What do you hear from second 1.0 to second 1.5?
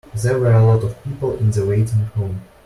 people